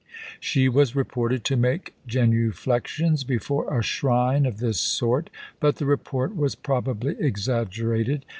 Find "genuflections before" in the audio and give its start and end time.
2.07-3.71